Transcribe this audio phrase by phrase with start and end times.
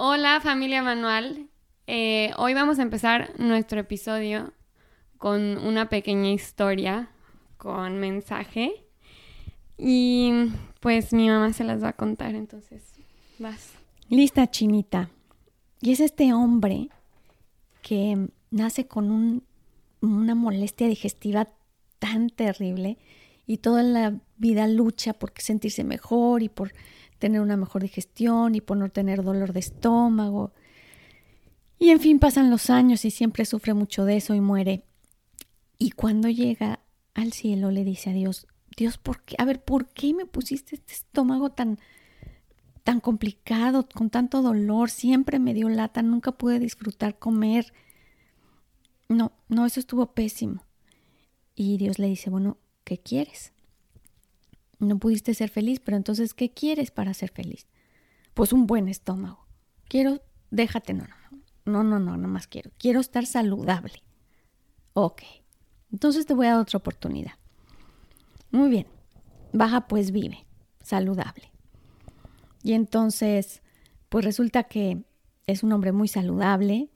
[0.00, 1.48] Hola familia Manual,
[1.90, 4.52] Eh, hoy vamos a empezar nuestro episodio
[5.16, 7.08] con una pequeña historia
[7.56, 8.84] con mensaje
[9.78, 12.82] y pues mi mamá se las va a contar, entonces
[13.38, 13.72] vas.
[14.10, 15.08] Lista, Chinita.
[15.80, 16.90] Y es este hombre
[17.80, 19.44] que nace con un-
[20.02, 21.48] una molestia digestiva
[21.98, 22.98] tan terrible
[23.46, 26.72] y toda la vida lucha por sentirse mejor y por
[27.18, 30.52] tener una mejor digestión y por no tener dolor de estómago.
[31.78, 34.84] Y en fin, pasan los años y siempre sufre mucho de eso y muere.
[35.78, 36.80] Y cuando llega
[37.14, 38.46] al cielo le dice a Dios,
[38.76, 39.36] Dios, ¿por qué?
[39.38, 41.78] A ver, ¿por qué me pusiste este estómago tan
[42.88, 47.74] tan complicado, con tanto dolor, siempre me dio lata, nunca pude disfrutar comer.
[49.10, 50.64] No, no, eso estuvo pésimo.
[51.54, 53.52] Y Dios le dice, bueno, ¿qué quieres?
[54.78, 57.66] No pudiste ser feliz, pero entonces, ¿qué quieres para ser feliz?
[58.34, 59.46] Pues un buen estómago.
[59.88, 61.18] Quiero, déjate, no, no,
[61.64, 62.70] no, no, no, no, más quiero.
[62.78, 64.02] Quiero estar saludable.
[64.92, 65.22] Ok,
[65.92, 67.32] entonces te voy a dar otra oportunidad.
[68.50, 68.86] Muy bien,
[69.52, 70.46] baja pues vive,
[70.82, 71.52] saludable.
[72.62, 73.62] Y entonces,
[74.08, 75.04] pues resulta que
[75.46, 76.90] es un hombre muy saludable,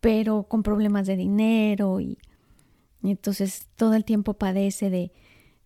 [0.00, 2.18] pero con problemas de dinero y,
[3.02, 5.12] y entonces todo el tiempo padece de,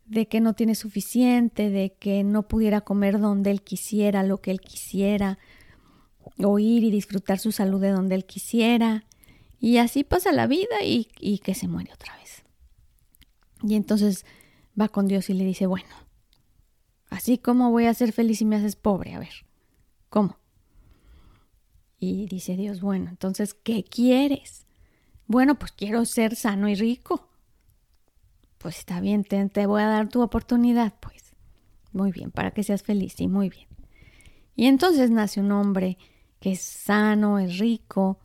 [0.07, 4.51] de que no tiene suficiente, de que no pudiera comer donde él quisiera, lo que
[4.51, 5.39] él quisiera,
[6.39, 9.05] o ir y disfrutar su salud de donde él quisiera.
[9.59, 12.45] Y así pasa la vida y, y que se muere otra vez.
[13.63, 14.25] Y entonces
[14.79, 15.89] va con Dios y le dice, bueno,
[17.11, 19.15] Así como voy a ser feliz si me haces pobre.
[19.15, 19.47] A ver,
[20.09, 20.39] ¿cómo?
[21.99, 24.67] Y dice Dios, bueno, entonces, ¿qué quieres?
[25.27, 27.26] Bueno, pues quiero ser sano y rico.
[28.67, 31.37] Pues está bien, te, te voy a dar tu oportunidad, pues.
[31.93, 33.69] Muy bien, para que seas feliz, sí, muy bien.
[34.57, 35.99] Y entonces nace un hombre
[36.41, 38.19] que es sano, es rico,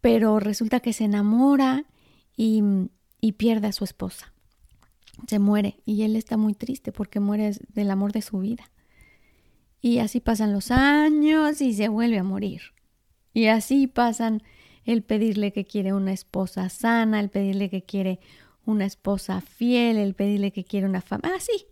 [0.00, 1.84] pero resulta que se enamora
[2.36, 2.64] y,
[3.20, 4.32] y pierde a su esposa
[5.28, 8.72] se muere y él está muy triste porque muere del amor de su vida.
[9.80, 12.62] Y así pasan los años y se vuelve a morir.
[13.32, 14.42] Y así pasan
[14.84, 18.18] el pedirle que quiere una esposa sana, el pedirle que quiere
[18.64, 21.66] una esposa fiel, el pedirle que quiere una fama, así.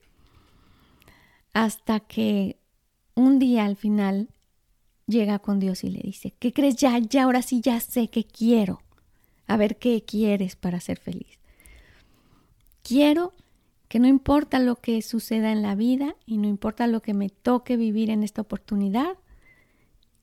[1.52, 2.58] Hasta que
[3.14, 4.28] un día al final
[5.06, 6.98] llega con Dios y le dice, ¿qué crees ya?
[6.98, 8.82] Ya ahora sí ya sé que quiero.
[9.46, 11.38] A ver qué quieres para ser feliz.
[12.82, 13.34] Quiero
[13.88, 17.28] que no importa lo que suceda en la vida y no importa lo que me
[17.28, 19.18] toque vivir en esta oportunidad,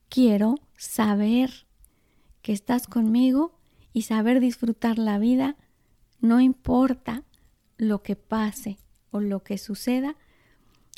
[0.07, 1.67] quiero saber
[2.41, 3.59] que estás conmigo
[3.91, 5.57] y saber disfrutar la vida,
[6.19, 7.23] no importa
[7.77, 8.77] lo que pase
[9.11, 10.15] o lo que suceda,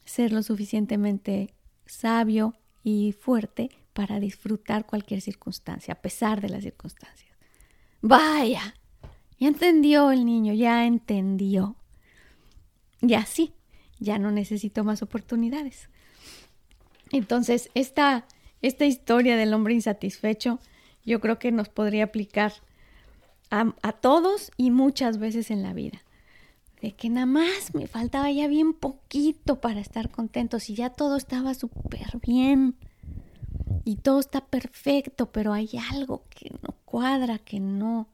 [0.05, 1.53] ser lo suficientemente
[1.85, 7.37] sabio y fuerte para disfrutar cualquier circunstancia, a pesar de las circunstancias.
[8.01, 8.75] Vaya,
[9.39, 11.75] ya entendió el niño, ya entendió.
[13.01, 13.53] Y así,
[13.99, 15.89] ya no necesito más oportunidades.
[17.11, 18.25] Entonces, esta,
[18.61, 20.59] esta historia del hombre insatisfecho,
[21.03, 22.53] yo creo que nos podría aplicar
[23.49, 26.03] a, todos y muchas veces en la vida.
[26.81, 31.17] De que nada más me faltaba ya bien poquito para estar contentos y ya todo
[31.17, 32.75] estaba súper bien.
[33.83, 38.07] Y todo está perfecto, pero hay algo que no cuadra, que no,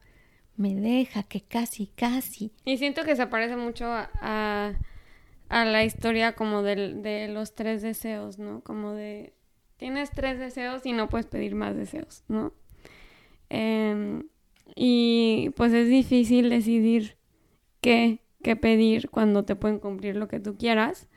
[0.57, 2.51] me deja, que casi, casi.
[2.63, 4.73] Y siento que se parece mucho a, a,
[5.49, 8.61] a la historia como de, de, los tres deseos, ¿no?
[8.61, 9.33] Como de,
[9.77, 12.53] tienes tres deseos y no puedes pedir más deseos, ¿no?
[13.49, 14.23] Eh,
[14.73, 17.17] y pues es difícil decidir
[17.81, 21.07] qué, qué pedir cuando te pueden cumplir lo que tú quieras.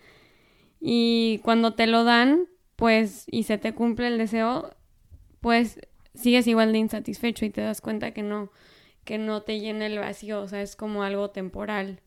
[0.81, 2.47] Y cuando te lo dan,
[2.77, 4.71] pues, y se te cumple el deseo,
[5.41, 5.81] pues
[6.15, 8.51] sigues igual de insatisfecho y te das cuenta que no,
[9.05, 12.01] que no te llena el vacío, o sea, es como algo temporal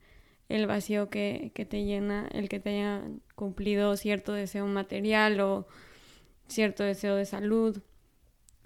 [0.49, 3.03] el vacío que, que, te llena, el que te haya
[3.35, 5.67] cumplido cierto deseo material o
[6.47, 7.81] cierto deseo de salud,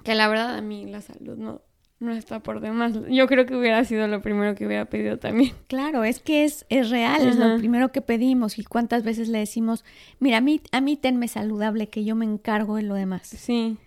[0.04, 1.62] que la verdad a mí la salud no,
[2.00, 2.94] no está por demás.
[3.10, 5.54] Yo creo que hubiera sido lo primero que hubiera pedido también.
[5.68, 9.40] Claro, es que es, es real, es lo primero que pedimos y cuántas veces le
[9.40, 9.86] decimos,
[10.20, 13.28] mira, a mí, a mí tenme saludable, que yo me encargo de lo demás.
[13.28, 13.78] Sí.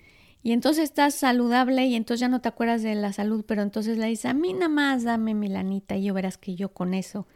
[0.42, 3.98] Y entonces estás saludable y entonces ya no te acuerdas de la salud, pero entonces
[3.98, 6.94] le dices, a mí nada más dame mi lanita y yo verás que yo con
[6.94, 7.26] eso.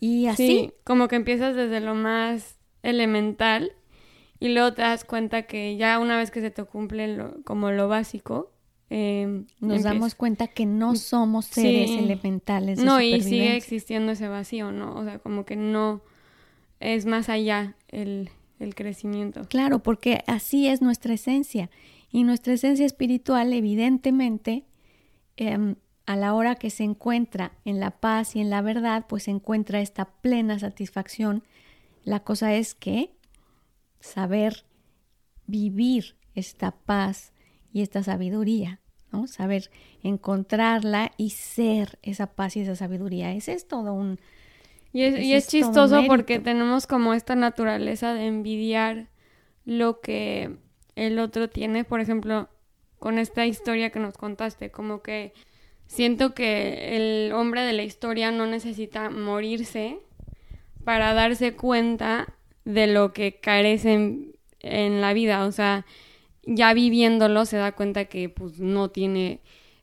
[0.00, 0.46] Y así.
[0.46, 3.72] Sí, como que empiezas desde lo más elemental
[4.38, 7.88] y luego te das cuenta que ya una vez que se te cumple como lo
[7.88, 8.50] básico,
[8.92, 12.82] eh, nos damos cuenta que no somos seres elementales.
[12.82, 14.96] no, y sigue existiendo ese vacío, ¿no?
[14.96, 16.02] O sea, como que no
[16.80, 19.42] es más allá el, el crecimiento.
[19.48, 21.70] Claro, porque así es nuestra esencia.
[22.10, 24.64] Y nuestra esencia espiritual, evidentemente,
[25.36, 25.76] em,
[26.06, 29.30] a la hora que se encuentra en la paz y en la verdad, pues se
[29.30, 31.44] encuentra esta plena satisfacción.
[32.02, 33.12] La cosa es que
[34.00, 34.64] saber
[35.46, 37.32] vivir esta paz
[37.72, 38.80] y esta sabiduría,
[39.12, 39.26] ¿no?
[39.26, 39.70] Saber
[40.02, 43.32] encontrarla y ser esa paz y esa sabiduría.
[43.32, 44.18] Ese es todo un...
[44.92, 49.08] Y es, y es chistoso porque tenemos como esta naturaleza de envidiar
[49.64, 50.56] lo que
[50.96, 52.48] el otro tiene, por ejemplo,
[52.98, 55.32] con esta historia que nos contaste, como que
[55.86, 59.98] siento que el hombre de la historia no necesita morirse
[60.84, 62.34] para darse cuenta
[62.64, 63.94] de lo que carece
[64.60, 65.86] en, la vida, o sea,
[66.52, 69.40] ya viviéndolo se da cuenta que pues no tiene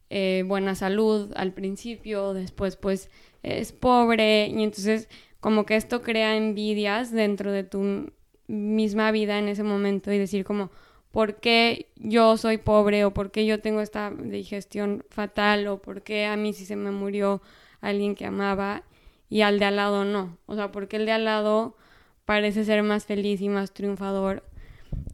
[0.09, 3.09] eh, buena salud al principio, después pues
[3.41, 5.07] es pobre y entonces
[5.39, 8.11] como que esto crea envidias dentro de tu
[8.47, 10.69] misma vida en ese momento y decir como,
[11.11, 16.01] por qué yo soy pobre o por qué yo tengo esta digestión fatal o por
[16.01, 17.41] qué a mí si se me murió
[17.79, 18.83] alguien que amaba
[19.29, 20.37] y al de al lado no.
[20.47, 21.77] O sea, porque el de al lado
[22.25, 24.43] parece ser más feliz y más triunfador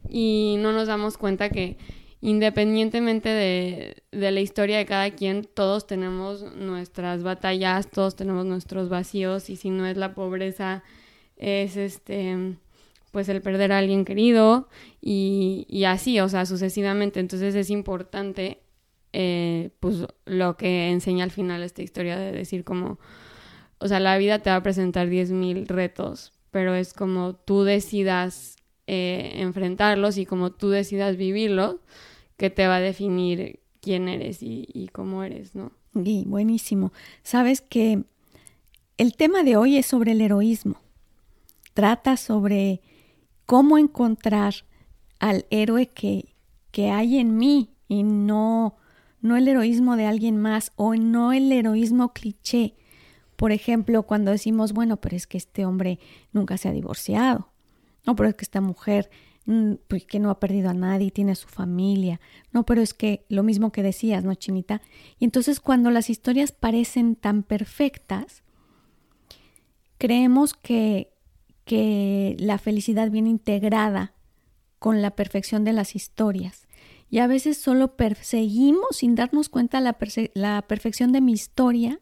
[0.08, 1.76] y no nos damos cuenta que
[2.20, 8.88] independientemente de, de la historia de cada quien, todos tenemos nuestras batallas, todos tenemos nuestros
[8.88, 10.82] vacíos y si no es la pobreza,
[11.36, 12.56] es este
[13.14, 14.68] pues el perder a alguien querido
[15.00, 17.20] y, y así, o sea, sucesivamente.
[17.20, 18.58] Entonces es importante,
[19.12, 22.98] eh, pues lo que enseña al final esta historia de decir como,
[23.78, 28.56] o sea, la vida te va a presentar 10.000 retos, pero es como tú decidas
[28.86, 31.76] eh, enfrentarlos y como tú decidas vivirlos,
[32.36, 35.72] que te va a definir quién eres y, cómo eres, ¿no?
[35.94, 36.92] Y buenísimo.
[37.22, 38.04] Sabes que
[38.96, 40.80] el tema de hoy es sobre el heroísmo.
[41.74, 42.80] Trata sobre
[43.46, 44.54] cómo encontrar
[45.18, 46.34] al héroe que,
[46.70, 48.76] que hay en mí y no,
[49.20, 52.74] no el heroísmo de alguien más o no el heroísmo cliché.
[53.36, 55.98] Por ejemplo, cuando decimos, bueno, pero es que este hombre
[56.32, 57.48] nunca se ha divorciado,
[58.06, 59.10] no, pero es que esta mujer
[59.46, 62.20] mm, pues, que no ha perdido a nadie, tiene su familia,
[62.52, 64.82] no, pero es que lo mismo que decías, ¿no, Chinita?
[65.18, 68.42] Y entonces cuando las historias parecen tan perfectas,
[69.98, 71.12] creemos que,
[71.64, 74.12] que la felicidad viene integrada
[74.78, 76.68] con la perfección de las historias.
[77.10, 79.96] Y a veces solo perseguimos sin darnos cuenta la,
[80.34, 82.00] la perfección de mi historia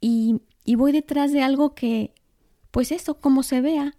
[0.00, 2.12] y, y voy detrás de algo que,
[2.70, 3.94] pues eso, como se vea,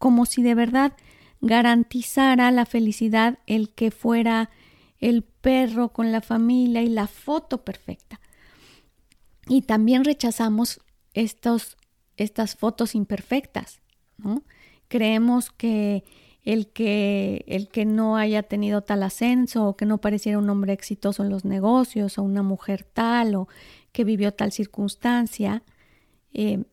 [0.00, 0.94] como si de verdad
[1.42, 4.48] garantizara la felicidad el que fuera
[4.98, 8.18] el perro con la familia y la foto perfecta.
[9.46, 10.80] Y también rechazamos
[11.12, 11.76] estos
[12.16, 13.82] estas fotos imperfectas,
[14.16, 14.42] ¿no?
[14.88, 16.02] Creemos que
[16.44, 20.72] el que el que no haya tenido tal ascenso o que no pareciera un hombre
[20.72, 23.48] exitoso en los negocios o una mujer tal o
[23.92, 25.62] que vivió tal circunstancia
[26.32, 26.64] eh,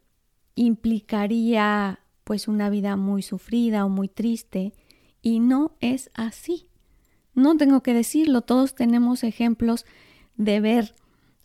[0.56, 4.74] implicaría pues una vida muy sufrida o muy triste
[5.22, 6.68] y no es así.
[7.34, 9.86] No tengo que decirlo, todos tenemos ejemplos
[10.36, 10.94] de ver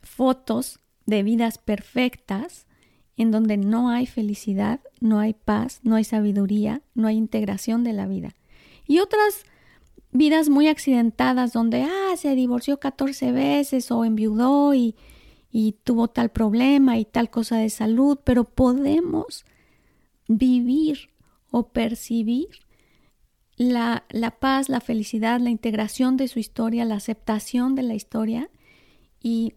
[0.03, 2.67] fotos de vidas perfectas
[3.17, 7.93] en donde no hay felicidad, no hay paz, no hay sabiduría, no hay integración de
[7.93, 8.35] la vida.
[8.89, 9.45] Y otras
[10.11, 14.97] vidas muy accidentadas donde, ah, se divorció 14 veces o enviudó y,
[15.53, 19.45] y tuvo tal problema y tal cosa de salud, pero podemos
[20.29, 21.11] vivir
[21.51, 22.49] o percibir
[23.57, 28.51] la, la, paz, la felicidad, la integración de su historia, la aceptación de la historia
[29.21, 29.55] y,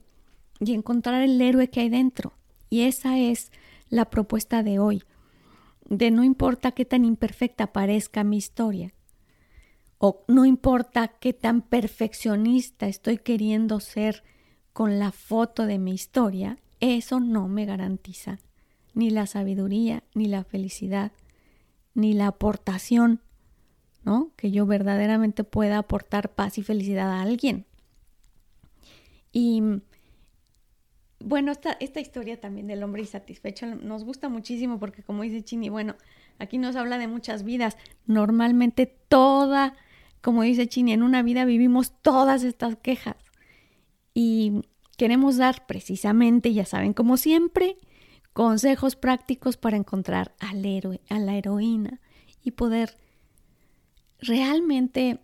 [0.59, 2.33] y encontrar el héroe que hay dentro.
[2.69, 3.51] Y esa es
[3.89, 5.03] la propuesta de hoy,
[5.89, 8.93] de no importa qué tan imperfecta parezca mi historia,
[9.97, 14.23] o no importa qué tan perfeccionista estoy queriendo ser
[14.73, 18.39] con la foto de mi historia, eso no me garantiza
[18.95, 21.11] ni la sabiduría, ni la felicidad,
[21.93, 23.21] ni la aportación,
[24.03, 24.31] ¿no?
[24.35, 27.65] Que yo verdaderamente pueda aportar paz y felicidad a alguien.
[29.31, 29.61] Y
[31.19, 35.69] bueno, esta, esta historia también del hombre insatisfecho nos gusta muchísimo porque como dice Chini,
[35.69, 35.95] bueno,
[36.39, 37.77] aquí nos habla de muchas vidas.
[38.05, 39.75] Normalmente toda,
[40.21, 43.17] como dice Chini, en una vida vivimos todas estas quejas.
[44.13, 44.61] Y
[44.97, 47.77] queremos dar precisamente, ya saben, como siempre,
[48.35, 52.01] consejos prácticos para encontrar al héroe, a la heroína
[52.43, 52.97] y poder
[54.19, 55.21] realmente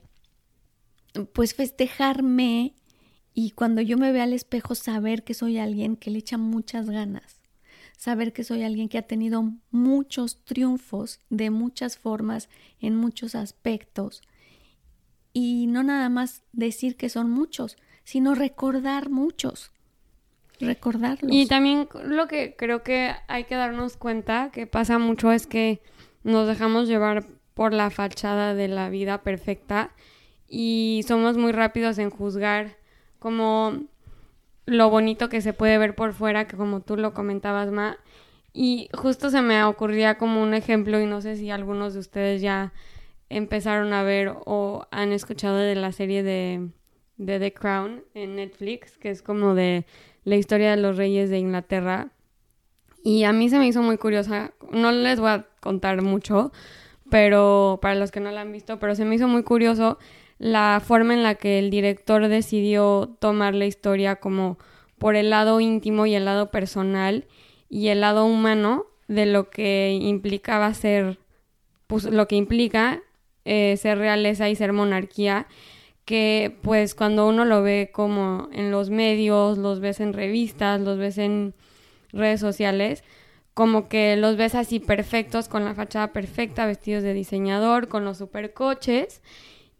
[1.34, 2.74] pues festejarme
[3.34, 6.89] y cuando yo me vea al espejo saber que soy alguien que le echa muchas
[6.89, 7.41] ganas,
[7.98, 12.48] saber que soy alguien que ha tenido muchos triunfos de muchas formas,
[12.80, 14.22] en muchos aspectos,
[15.34, 17.75] y no nada más decir que son muchos,
[18.06, 19.74] sino recordar muchos,
[20.62, 21.32] recordarlos.
[21.32, 25.82] Y también lo que creo que hay que darnos cuenta que pasa mucho es que
[26.24, 29.91] nos dejamos llevar por la fachada de la vida perfecta
[30.48, 32.77] y somos muy rápidos en juzgar
[33.20, 33.84] como
[34.65, 37.98] lo bonito que se puede ver por fuera, que como tú lo comentabas, Ma.
[38.53, 42.41] Y justo se me ocurría como un ejemplo, y no sé si algunos de ustedes
[42.41, 42.74] ya
[43.30, 46.70] empezaron a ver o han escuchado de la serie de,
[47.18, 49.86] de The Crown en Netflix, que es como de
[50.23, 52.09] la historia de los reyes de Inglaterra.
[53.03, 56.51] Y a mí se me hizo muy curiosa, no les voy a contar mucho,
[57.09, 59.97] pero para los que no la han visto, pero se me hizo muy curioso
[60.37, 64.57] la forma en la que el director decidió tomar la historia como
[64.97, 67.25] por el lado íntimo y el lado personal
[67.69, 71.19] y el lado humano de lo que implicaba ser,
[71.87, 73.01] pues lo que implica
[73.45, 75.47] eh, ser realeza y ser monarquía,
[76.05, 80.98] que pues cuando uno lo ve como en los medios, los ves en revistas, los
[80.98, 81.53] ves en
[82.12, 83.03] redes sociales,
[83.53, 88.17] como que los ves así perfectos, con la fachada perfecta, vestidos de diseñador, con los
[88.17, 89.22] supercoches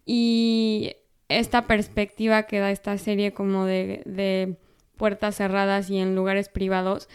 [0.06, 0.96] y
[1.30, 4.58] esta perspectiva que da esta serie como de,
[4.98, 7.10] puertas cerradas y en lugares privados,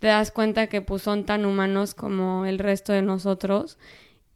[0.00, 3.78] te das cuenta que pues son tan humanos como el resto de nosotros.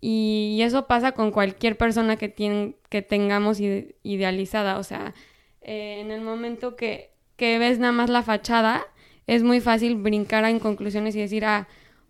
[0.03, 4.77] Y, eso pasa con cualquier persona que, tiene, que tengamos idealizada.
[4.79, 5.15] O sea,
[5.63, 8.85] eh, en el momento que, que ves nada más la fachada,
[9.27, 11.69] es muy fácil brincar en conclusiones y decir, ah,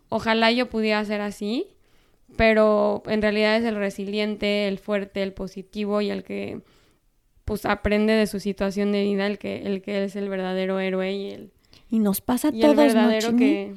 [0.09, 1.73] ojalá yo pudiera ser así
[2.35, 6.61] pero en realidad es el resiliente, el fuerte, el positivo y el que
[7.45, 11.11] pues aprende de su situación de vida, el que, el que es el verdadero héroe
[11.13, 11.51] y el...
[11.89, 13.73] Y nos pasa a todos, ¿no, que...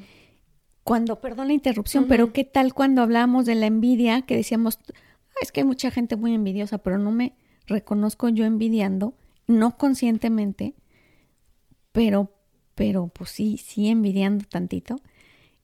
[0.87, 4.21] Cuando, perdón la interrupción, pero ¿qué tal cuando hablábamos de la envidia?
[4.21, 7.33] Que decíamos, ah, es que hay mucha gente muy envidiosa, pero no me
[7.65, 9.13] reconozco yo envidiando,
[9.47, 10.75] no conscientemente,
[11.91, 12.31] pero,
[12.73, 14.95] pero pues sí, sí envidiando tantito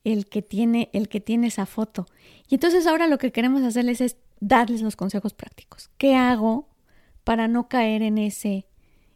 [0.03, 2.05] el que tiene, el que tiene esa foto.
[2.49, 5.89] Y entonces ahora lo que queremos hacerles es darles los consejos prácticos.
[5.97, 6.67] ¿Qué hago
[7.23, 8.67] para no caer en ese,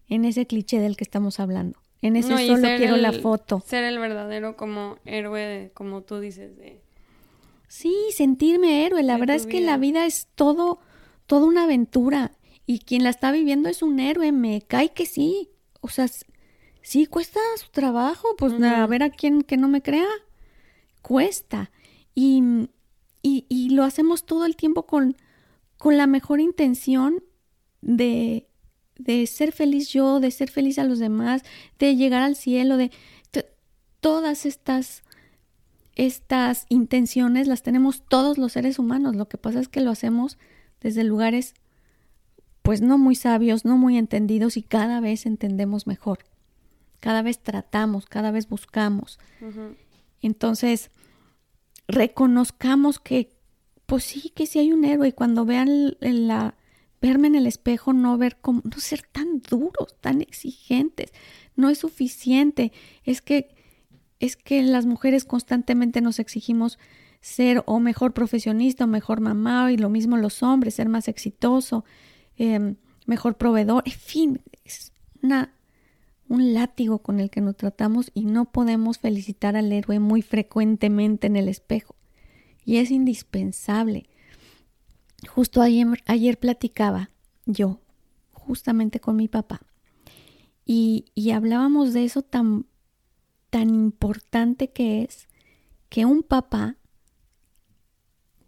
[0.07, 1.81] en ese cliché del que estamos hablando?
[2.01, 3.63] En ese solo quiero la foto.
[3.65, 6.55] Ser el verdadero como héroe, como tú dices.
[6.57, 6.81] De,
[7.67, 9.03] sí, sentirme héroe.
[9.03, 10.79] La verdad es que la vida es todo,
[11.25, 12.31] toda una aventura.
[12.65, 14.31] Y quien la está viviendo es un héroe.
[14.31, 15.49] Me cae que sí.
[15.81, 16.07] O sea,
[16.81, 18.27] sí cuesta su trabajo.
[18.37, 20.07] Pues a ver a quién que no me crea
[21.07, 21.71] cuesta
[22.13, 22.67] y,
[23.21, 25.15] y, lo hacemos todo el tiempo con,
[25.77, 27.23] con la mejor intención
[27.79, 28.46] de,
[28.99, 31.43] de, ser feliz yo, de ser feliz a los demás,
[31.79, 32.91] de llegar al cielo, de,
[33.99, 35.03] todas estas
[35.95, 39.15] estas intenciones las tenemos todos los seres humanos.
[39.15, 40.37] Lo que pasa es que lo hacemos
[40.79, 41.55] desde lugares
[42.61, 46.19] pues no muy sabios, no muy entendidos y cada vez entendemos mejor.
[46.99, 49.19] Cada vez tratamos, cada vez buscamos.
[50.21, 50.91] Entonces,
[51.87, 53.31] reconozcamos que,
[53.85, 56.55] pues sí, que sí hay un héroe y cuando vean la,
[57.01, 61.11] verme en el espejo, no ver como, no ser tan duros, tan exigentes,
[61.55, 62.71] no es suficiente,
[63.03, 63.55] es que,
[64.19, 66.79] es que las mujeres constantemente nos exigimos
[67.21, 71.85] ser o mejor profesionista o mejor mamá y lo mismo los hombres, ser más exitoso,
[72.37, 72.75] em,
[73.05, 75.53] mejor proveedor, en fin, es una
[76.29, 81.27] un látigo con el que nos tratamos y no podemos felicitar al héroe muy frecuentemente
[81.27, 81.95] en el espejo.
[82.65, 84.09] Y es indispensable.
[85.25, 87.09] Justo ayer, ayer platicaba
[87.45, 87.79] yo,
[88.33, 89.61] justamente con mi papá,
[90.65, 92.65] y, y hablábamos de eso tan,
[93.49, 95.27] tan importante que es
[95.89, 96.75] que un papá,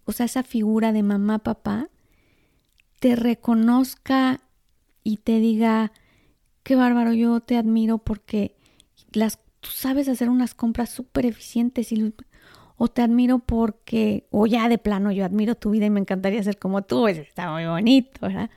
[0.06, 1.90] o sea, esa figura de mamá, papá,
[3.00, 4.42] te reconozca
[5.04, 5.92] y te diga,
[6.64, 8.56] qué bárbaro, yo te admiro porque
[9.12, 12.14] las, tú sabes hacer unas compras súper eficientes y,
[12.81, 16.41] o te admiro porque, o ya de plano, yo admiro tu vida y me encantaría
[16.41, 18.50] ser como tú, está muy bonito, ¿verdad?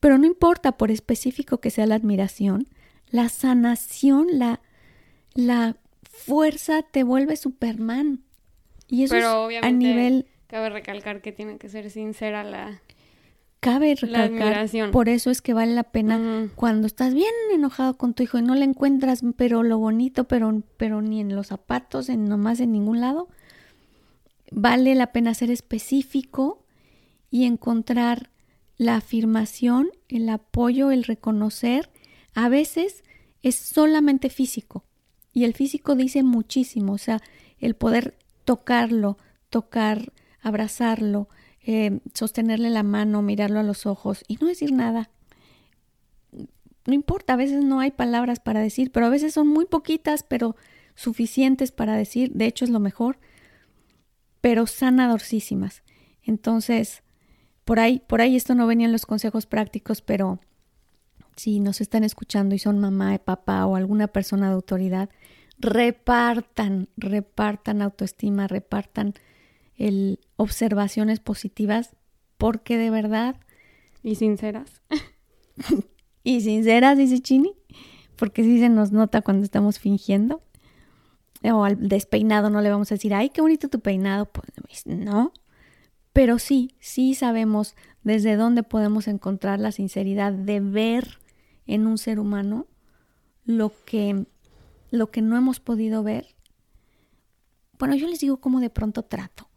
[0.00, 2.68] Pero no importa, por específico que sea la admiración,
[3.10, 4.60] la sanación, la,
[5.34, 5.76] la
[6.08, 8.20] fuerza te vuelve Superman.
[8.86, 10.26] Y eso Pero a nivel...
[10.46, 12.80] Cabe recalcar que tiene que ser sincera la...
[13.58, 18.22] Cabe recalcar, por eso es que vale la pena cuando estás bien enojado con tu
[18.22, 22.26] hijo y no le encuentras, pero lo bonito, pero, pero ni en los zapatos, en
[22.28, 23.28] nomás en ningún lado,
[24.50, 26.64] vale la pena ser específico
[27.30, 28.30] y encontrar
[28.76, 31.90] la afirmación, el apoyo, el reconocer.
[32.34, 33.04] A veces
[33.42, 34.84] es solamente físico
[35.32, 37.20] y el físico dice muchísimo, o sea,
[37.58, 39.18] el poder tocarlo,
[39.50, 41.28] tocar, abrazarlo,
[41.62, 45.10] eh, sostenerle la mano, mirarlo a los ojos y no decir nada.
[46.86, 50.22] No importa, a veces no hay palabras para decir, pero a veces son muy poquitas,
[50.22, 50.56] pero
[50.94, 53.18] suficientes para decir, de hecho es lo mejor,
[54.40, 55.82] pero sanadorcísimas.
[56.22, 57.02] Entonces,
[57.64, 60.40] por ahí, por ahí esto no venían los consejos prácticos, pero
[61.36, 65.10] si nos están escuchando y son mamá, papá o alguna persona de autoridad,
[65.58, 69.14] repartan, repartan autoestima, repartan
[69.76, 71.94] el, observaciones positivas,
[72.36, 73.36] porque de verdad.
[74.02, 74.80] Y sinceras.
[76.24, 77.54] y sinceras, dice Chini,
[78.16, 80.42] porque sí se nos nota cuando estamos fingiendo.
[81.44, 84.26] O al despeinado no le vamos a decir, ay, qué bonito tu peinado.
[84.26, 85.32] Pues no.
[86.12, 91.18] Pero sí, sí sabemos desde dónde podemos encontrar la sinceridad de ver
[91.66, 92.66] en un ser humano
[93.44, 94.26] lo que
[94.90, 96.34] lo que no hemos podido ver.
[97.78, 99.48] Bueno, yo les digo cómo de pronto trato.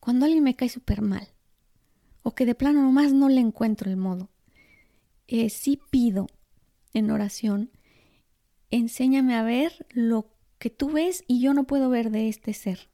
[0.00, 1.28] Cuando alguien me cae súper mal,
[2.22, 4.28] o que de plano nomás no le encuentro el modo,
[5.28, 6.26] eh, sí pido
[6.92, 7.70] en oración,
[8.70, 10.26] enséñame a ver lo
[10.60, 12.88] que tú ves y yo no puedo ver de este ser.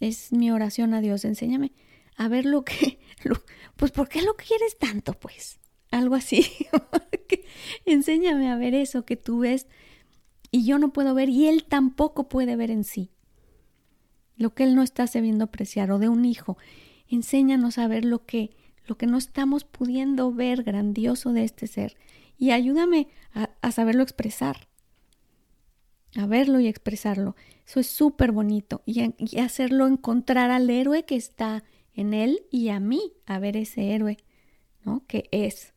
[0.00, 1.70] Es mi oración a Dios, enséñame
[2.16, 2.98] a ver lo que,
[3.76, 5.12] pues ¿por qué lo quieres tanto?
[5.14, 5.60] Pues
[5.92, 6.44] algo así.
[7.84, 9.68] enséñame a ver eso que tú ves
[10.50, 13.12] y yo no puedo ver y él tampoco puede ver en sí.
[14.36, 16.58] Lo que él no está sabiendo apreciar o de un hijo.
[17.08, 18.56] Enséñanos a ver lo que
[18.86, 21.96] lo que no estamos pudiendo ver grandioso de este ser
[22.36, 24.68] y ayúdame a, saberlo expresar.
[26.16, 27.34] A verlo y expresarlo.
[27.66, 28.82] Eso es súper bonito.
[28.86, 33.92] Y, hacerlo encontrar al héroe que está en él y a mí, a ver ese
[33.92, 34.18] héroe,
[34.84, 35.02] ¿no?
[35.06, 35.72] Que es.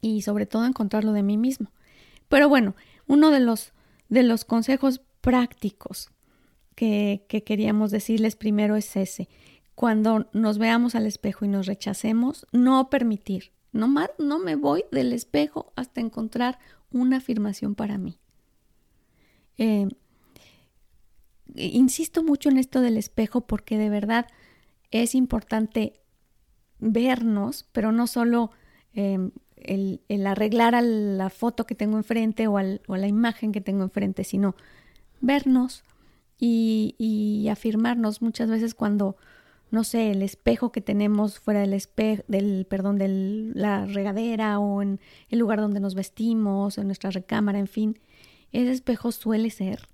[0.00, 1.72] Y sobre todo encontrarlo de mí mismo.
[2.28, 2.74] Pero bueno,
[3.06, 3.72] uno de los,
[4.08, 6.10] de los consejos prácticos
[6.74, 9.28] que, que queríamos decirles primero es ese.
[9.74, 13.52] Cuando nos veamos al espejo y nos rechacemos, no permitir.
[13.72, 16.58] No, no me voy del espejo hasta encontrar
[16.90, 18.18] una afirmación para mí.
[19.58, 19.88] Eh,
[21.54, 24.26] insisto mucho en esto del espejo porque de verdad
[24.90, 26.00] es importante
[26.78, 28.50] vernos, pero no solo
[28.94, 33.52] eh, el, arreglar a la foto que tengo enfrente o, al, o, a la imagen
[33.52, 34.54] que tengo enfrente, sino
[35.20, 35.82] vernos
[36.38, 39.16] y, y, afirmarnos muchas veces cuando,
[39.70, 43.08] no sé, el espejo que tenemos fuera del espejo, del, perdón, de
[43.54, 47.98] la regadera o en el lugar donde nos vestimos, en nuestra recámara, en fin,
[48.52, 49.88] ese espejo suele ser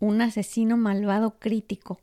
[0.00, 2.00] un asesino malvado crítico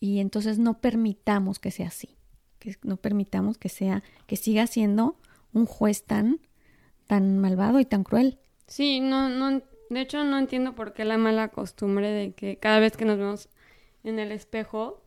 [0.00, 2.16] y entonces no permitamos que sea así,
[2.58, 5.16] que no permitamos que sea, que siga siendo
[5.52, 6.40] un juez tan,
[7.06, 8.38] tan malvado y tan cruel.
[8.66, 12.80] Sí, no, no, de hecho no entiendo por qué la mala costumbre de que cada
[12.80, 13.48] vez que nos vemos
[14.02, 15.02] en el espejo,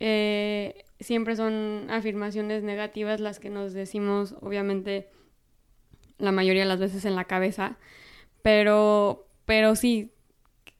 [0.00, 5.10] eh, siempre son afirmaciones negativas las que nos decimos, obviamente,
[6.18, 7.78] la mayoría de las veces en la cabeza,
[8.48, 10.10] pero, pero sí,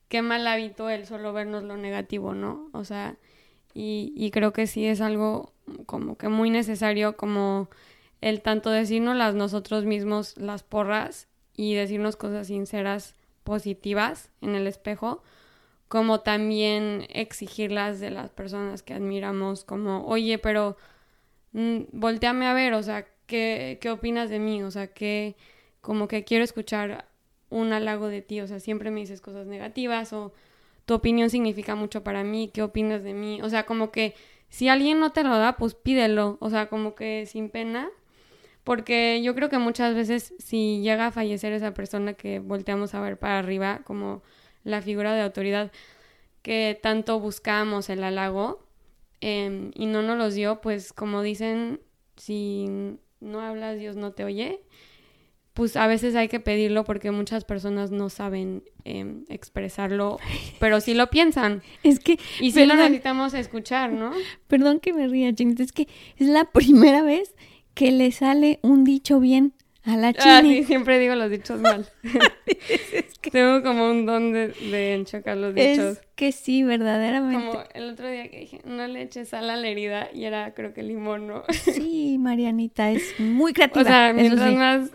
[0.07, 2.67] qué mal hábito el solo vernos lo negativo, ¿no?
[2.73, 3.17] O sea,
[3.75, 5.53] y, y creo que sí es algo
[5.85, 7.69] como que muy necesario como
[8.21, 14.65] el tanto decirnos las nosotros mismos las porras y decirnos cosas sinceras positivas en el
[14.65, 15.21] espejo,
[15.89, 20.75] como también exigirlas de las personas que admiramos, como, oye, pero
[21.51, 24.63] mm, volteame a ver, o sea, ¿qué, ¿qué opinas de mí?
[24.63, 25.35] O sea, que
[25.81, 27.08] como que quiero escuchar
[27.49, 30.33] un halago de ti, o sea, siempre me dices cosas negativas o
[30.85, 33.41] tu opinión significa mucho para mí, ¿qué opinas de mí?
[33.41, 34.15] O sea, como que
[34.49, 37.89] si alguien no te lo da, pues pídelo, o sea, como que sin pena
[38.69, 43.01] porque yo creo que muchas veces si llega a fallecer esa persona que volteamos a
[43.01, 44.21] ver para arriba como
[44.63, 45.71] la figura de autoridad
[46.43, 48.63] que tanto buscamos el halago
[49.21, 51.81] em, y no nos los dio, pues como dicen,
[52.15, 52.67] si
[53.19, 54.61] no hablas Dios no te oye,
[55.53, 60.17] pues a veces hay que pedirlo porque muchas personas no saben em, expresarlo,
[60.59, 61.61] pero sí lo piensan.
[61.83, 62.17] Es que...
[62.39, 64.11] Y sí lo necesitamos escuchar, ¿no?
[64.47, 67.35] Perdón que me ría, Chinita, es que es la primera vez
[67.73, 70.57] que le sale un dicho bien A la Ah, chini.
[70.59, 71.87] sí, siempre digo los dichos mal.
[73.31, 75.97] Tengo como un don de, de enchocar los dichos.
[75.97, 77.45] Es que sí, verdaderamente.
[77.47, 80.53] Como el otro día que dije, no le eches sal a la herida y era
[80.53, 81.43] creo que limón, ¿no?
[81.73, 83.81] Sí, Marianita, es muy creativa.
[83.81, 84.55] O sea, mientras sí.
[84.55, 84.91] más,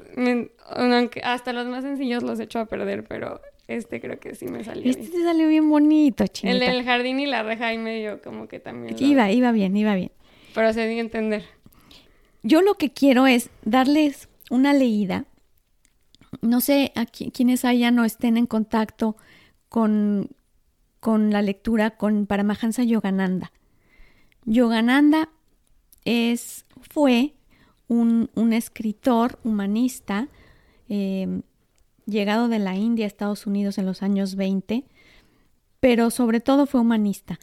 [0.71, 4.63] aunque hasta los más sencillos los echo a perder, pero este creo que sí me
[4.65, 5.13] salió Este bien.
[5.13, 6.71] te salió bien bonito, El chinita.
[6.71, 8.97] del jardín y la reja ahí medio como que también.
[8.99, 10.11] lo- Iba, iba bien, iba bien.
[10.55, 11.45] Pero se dio a entender.
[12.43, 15.25] Yo lo que quiero es darles una leída.
[16.43, 19.17] No sé a qui- quienes hayan o estén en contacto
[19.69, 20.31] con,
[21.01, 23.53] con la lectura con Paramahansa Yogananda.
[24.45, 25.31] Yogananda
[26.05, 27.35] es, fue
[27.89, 30.29] un, un escritor humanista
[30.89, 31.41] eh,
[32.07, 34.85] llegado de la India a Estados Unidos en los años 20,
[35.81, 37.39] pero sobre todo fue humanista.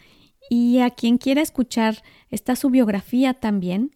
[0.50, 3.96] Y a quien quiera escuchar, está su biografía también.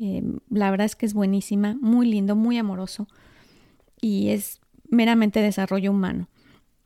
[0.00, 3.06] Eh, la verdad es que es buenísima, muy lindo, muy amoroso
[4.02, 4.60] y es
[4.90, 6.28] meramente desarrollo humano.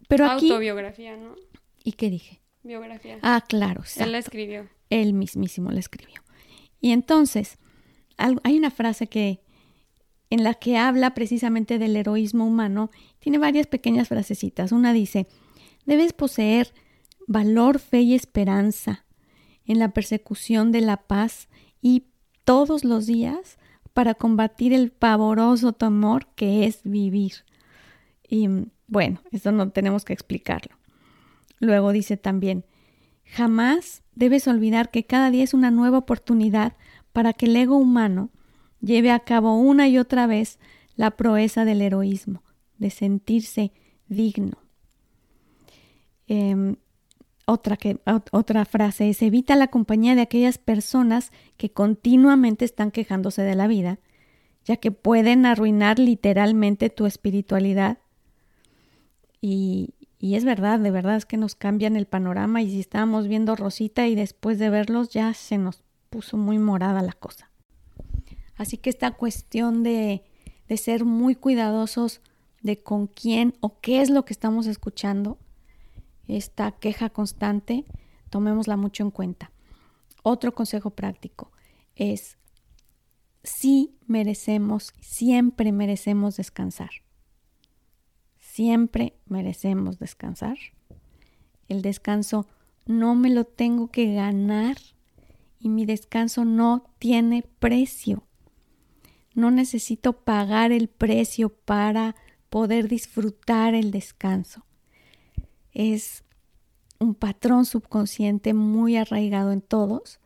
[0.06, 0.50] Pero aquí...
[0.50, 1.34] Autobiografía, ¿no?
[1.82, 2.40] ¿Y qué dije?
[2.62, 3.18] Biografía.
[3.22, 4.36] Ah, claro, Él la exacto.
[4.36, 4.68] escribió.
[4.90, 6.22] Él mismísimo la escribió.
[6.80, 7.58] Y entonces,
[8.16, 9.40] hay una frase que
[10.30, 14.72] en la que habla precisamente del heroísmo humano, tiene varias pequeñas frasecitas.
[14.72, 15.26] Una dice,
[15.84, 16.72] debes poseer
[17.26, 19.04] valor, fe y esperanza
[19.64, 21.48] en la persecución de la paz
[21.80, 22.06] y
[22.44, 23.58] todos los días
[23.96, 27.32] para combatir el pavoroso temor que es vivir.
[28.28, 30.76] Y mm, bueno, eso no tenemos que explicarlo.
[31.60, 32.66] Luego dice también,
[33.24, 36.76] jamás debes olvidar que cada día es una nueva oportunidad
[37.14, 38.28] para que el ego humano
[38.82, 40.58] lleve a cabo una y otra vez
[40.94, 42.42] la proeza del heroísmo,
[42.76, 43.72] de sentirse
[44.08, 44.58] digno.
[46.26, 46.76] Em,
[47.46, 52.90] otra, que, ot- otra frase es evita la compañía de aquellas personas que continuamente están
[52.90, 53.98] quejándose de la vida,
[54.64, 57.98] ya que pueden arruinar literalmente tu espiritualidad.
[59.40, 63.28] Y, y es verdad, de verdad es que nos cambian el panorama y si estábamos
[63.28, 67.50] viendo Rosita y después de verlos ya se nos puso muy morada la cosa.
[68.56, 70.24] Así que esta cuestión de,
[70.68, 72.22] de ser muy cuidadosos
[72.62, 75.38] de con quién o qué es lo que estamos escuchando,
[76.28, 77.84] esta queja constante,
[78.30, 79.52] tomémosla mucho en cuenta.
[80.22, 81.52] Otro consejo práctico
[81.94, 82.36] es,
[83.42, 86.90] sí merecemos, siempre merecemos descansar.
[88.38, 90.58] Siempre merecemos descansar.
[91.68, 92.46] El descanso
[92.86, 94.76] no me lo tengo que ganar
[95.58, 98.26] y mi descanso no tiene precio.
[99.34, 102.16] No necesito pagar el precio para
[102.48, 104.65] poder disfrutar el descanso.
[105.78, 106.24] Es
[106.98, 110.20] un patrón subconsciente muy arraigado en todos,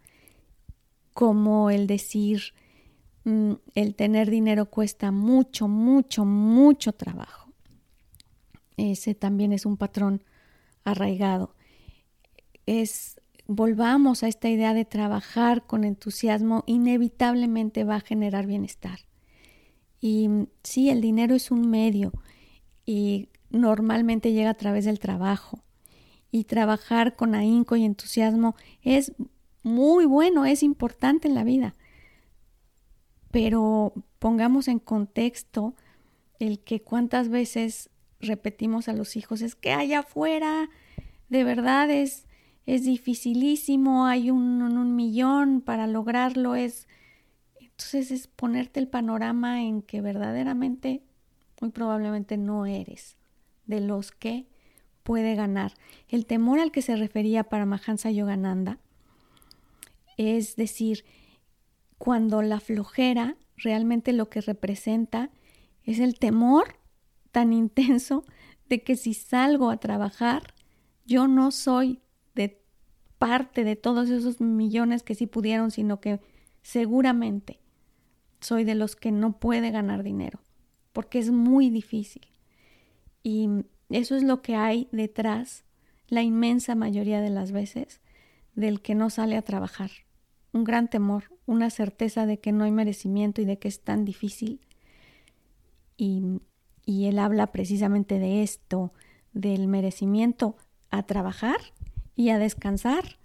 [1.12, 2.54] como el decir,
[3.24, 7.52] mm, el tener dinero cuesta mucho, mucho, mucho trabajo.
[8.76, 10.22] Ese también es un patrón
[10.84, 11.56] arraigado.
[12.66, 19.00] Es volvamos a esta idea de trabajar con entusiasmo, inevitablemente va a generar bienestar.
[20.00, 22.12] Y mm, sí, el dinero es un medio
[22.86, 25.62] y normalmente llega a través del trabajo.
[26.32, 29.12] Y trabajar con ahínco y entusiasmo es
[29.62, 31.74] muy bueno, es importante en la vida.
[33.32, 35.74] Pero pongamos en contexto
[36.38, 40.68] el que cuántas veces repetimos a los hijos, es que allá afuera
[41.28, 42.26] de verdad es,
[42.66, 46.86] es dificilísimo, hay un, un millón para lograrlo, es...
[47.58, 51.02] Entonces es ponerte el panorama en que verdaderamente,
[51.60, 53.16] muy probablemente no eres
[53.70, 54.46] de los que
[55.02, 55.72] puede ganar.
[56.08, 58.78] El temor al que se refería Paramahansa Yogananda
[60.16, 61.06] es decir,
[61.96, 65.30] cuando la flojera realmente lo que representa
[65.82, 66.76] es el temor
[67.32, 68.24] tan intenso
[68.68, 70.54] de que si salgo a trabajar,
[71.06, 72.00] yo no soy
[72.34, 72.62] de
[73.18, 76.20] parte de todos esos millones que sí pudieron, sino que
[76.60, 77.58] seguramente
[78.40, 80.40] soy de los que no puede ganar dinero,
[80.92, 82.28] porque es muy difícil.
[83.22, 83.48] Y
[83.88, 85.64] eso es lo que hay detrás,
[86.08, 88.00] la inmensa mayoría de las veces,
[88.54, 89.90] del que no sale a trabajar.
[90.52, 94.04] Un gran temor, una certeza de que no hay merecimiento y de que es tan
[94.04, 94.60] difícil.
[95.96, 96.40] Y,
[96.84, 98.92] y él habla precisamente de esto,
[99.32, 100.56] del merecimiento
[100.90, 101.58] a trabajar
[102.16, 103.18] y a descansar.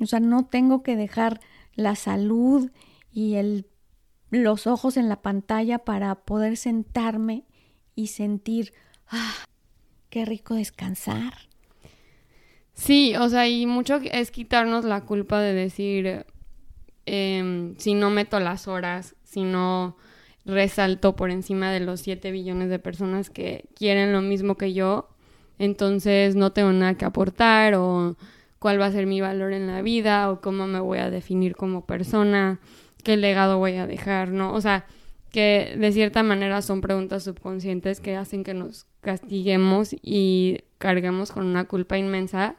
[0.00, 1.40] O sea, no tengo que dejar
[1.74, 2.70] la salud
[3.12, 3.66] y el,
[4.30, 7.44] los ojos en la pantalla para poder sentarme
[7.94, 8.72] y sentir,
[9.10, 9.34] ah,
[10.08, 11.34] qué rico descansar.
[12.74, 16.24] Sí, o sea, y mucho es quitarnos la culpa de decir,
[17.06, 19.96] em, si no meto las horas, si no
[20.46, 25.10] resalto por encima de los 7 billones de personas que quieren lo mismo que yo,
[25.58, 28.16] entonces no tengo nada que aportar o
[28.58, 31.56] cuál va a ser mi valor en la vida o cómo me voy a definir
[31.56, 32.60] como persona,
[33.04, 34.54] qué legado voy a dejar, ¿no?
[34.54, 34.86] O sea,
[35.30, 41.46] que de cierta manera son preguntas subconscientes que hacen que nos castiguemos y carguemos con
[41.46, 42.56] una culpa inmensa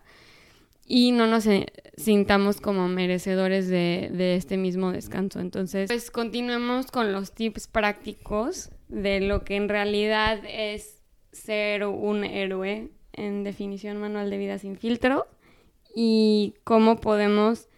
[0.85, 1.47] y no nos
[1.95, 5.39] sintamos como merecedores de, de, este mismo descanso.
[5.39, 11.01] Entonces, pues continuemos con los tips prácticos de lo que en realidad es
[11.31, 15.27] ser un héroe en definición manual de vida sin filtro
[15.95, 17.69] y cómo podemos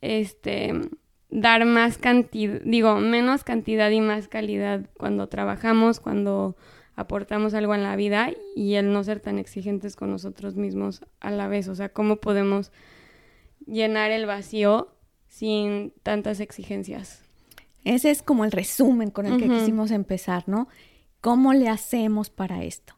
[0.00, 0.72] este
[1.30, 6.56] dar más cantidad, digo, menos cantidad y más calidad cuando trabajamos, cuando
[6.98, 11.30] aportamos algo en la vida y el no ser tan exigentes con nosotros mismos a
[11.30, 11.68] la vez.
[11.68, 12.72] O sea, cómo podemos
[13.66, 14.96] llenar el vacío
[15.28, 17.22] sin tantas exigencias.
[17.84, 20.66] Ese es como el resumen con el que quisimos empezar, ¿no?
[21.20, 22.94] ¿Cómo le hacemos para esto?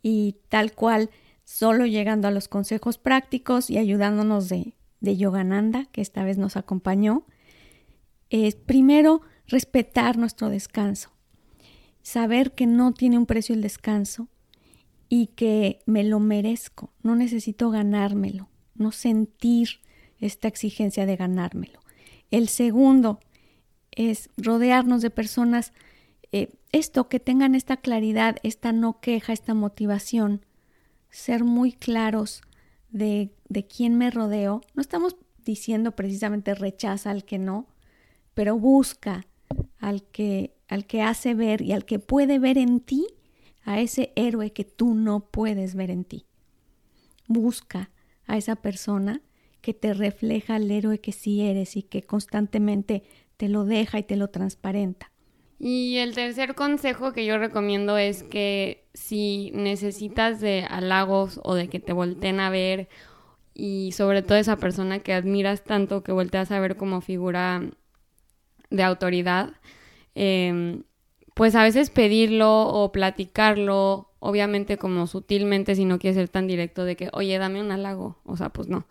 [0.00, 1.10] Y tal cual,
[1.42, 6.56] solo llegando a los consejos prácticos y ayudándonos de, de Yogananda, que esta vez nos
[6.56, 7.26] acompañó,
[8.28, 11.10] es primero respetar nuestro descanso
[12.02, 14.28] saber que no tiene un precio el descanso
[15.08, 19.80] y que me lo merezco, no necesito ganármelo, no sentir
[20.18, 21.80] esta exigencia de ganármelo.
[22.30, 23.18] El segundo
[23.90, 25.72] es rodearnos de personas,
[26.32, 30.44] eh, esto, que tengan esta claridad, esta no queja, esta motivación,
[31.10, 32.42] ser muy claros
[32.90, 34.60] de, de quién me rodeo.
[34.74, 37.66] No estamos diciendo precisamente rechaza al que no,
[38.34, 39.26] pero busca
[39.80, 43.08] al que al que hace ver y al que puede ver en ti
[43.64, 46.26] a ese héroe que tú no puedes ver en ti.
[47.26, 47.90] Busca
[48.26, 49.20] a esa persona
[49.62, 53.02] que te refleja al héroe que sí eres y que constantemente
[53.36, 55.10] te lo deja y te lo transparenta.
[55.58, 61.68] Y el tercer consejo que yo recomiendo es que si necesitas de halagos o de
[61.68, 62.88] que te volteen a ver
[63.54, 67.60] y sobre todo esa persona que admiras tanto que volteas a ver como figura
[68.70, 69.50] de autoridad,
[70.14, 70.82] Em,
[71.34, 76.84] pues a veces pedirlo o platicarlo, obviamente como sutilmente si no quieres ser tan directo
[76.84, 78.86] de que, oye, dame un halago, o sea, pues no.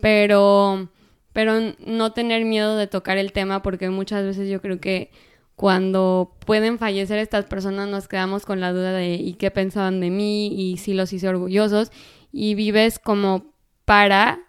[0.00, 0.88] Pero,
[1.32, 1.54] pero
[1.86, 5.10] no tener miedo de tocar el tema porque muchas veces yo creo que
[5.56, 10.10] cuando pueden fallecer estas personas nos quedamos con la duda de ¿y qué pensaban de
[10.10, 10.48] mí?
[10.48, 11.92] y si los hice orgullosos
[12.32, 14.40] y vives como para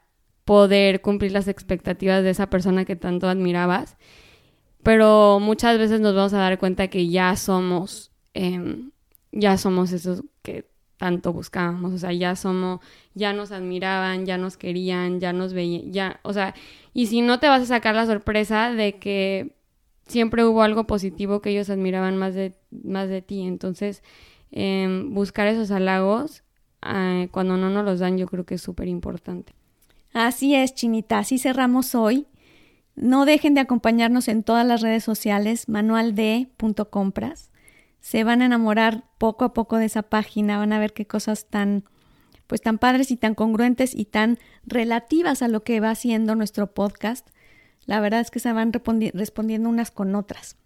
[0.46, 3.98] poder cumplir las expectativas de esa persona que tanto admirabas
[4.86, 8.92] pero muchas veces nos vamos a dar cuenta que ya somos, em,
[9.32, 12.82] ya somos esos que tanto buscábamos, o sea, ya somos,
[13.16, 16.54] ya nos admiraban, ya nos querían, ya nos veían, ya, o sea,
[16.94, 19.56] y si no te vas a sacar la sorpresa de que
[20.06, 24.04] siempre hubo algo positivo que ellos admiraban más de, más de ti, entonces
[24.52, 26.44] em, buscar esos halagos
[26.84, 29.56] ah, cuando no nos los dan yo creo que es súper importante.
[30.14, 32.28] Así es, Chinita, así cerramos hoy.
[32.96, 37.52] No dejen de acompañarnos en todas las redes sociales, manualde.compras.
[38.00, 41.48] Se van a enamorar poco a poco de esa página, van a ver qué cosas
[41.48, 41.84] tan
[42.48, 46.74] pues tan padres y tan congruentes y tan relativas a lo que va haciendo nuestro
[46.74, 47.28] podcast.
[47.86, 50.58] La verdad es que se van respondiendo unas con otras.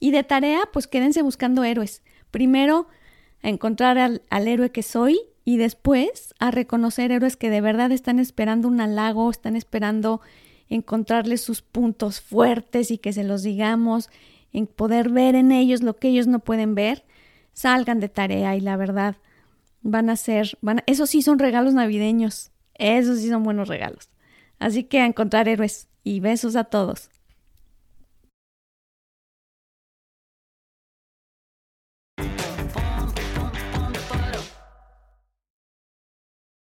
[0.00, 2.02] Y de tarea, pues quédense buscando héroes.
[2.30, 2.88] Primero,
[3.42, 7.92] a encontrar al, al héroe que soy y después a reconocer héroes que de verdad
[7.92, 10.20] están esperando un halago, están esperando
[10.68, 14.10] encontrarles sus puntos fuertes y que se los digamos,
[14.52, 17.04] en poder ver en ellos lo que ellos no pueden ver,
[17.52, 19.16] salgan de tarea y la verdad
[19.82, 24.08] van a ser, van esos sí son regalos navideños, esos sí son buenos regalos.
[24.58, 27.10] Así que a encontrar héroes y besos a todos.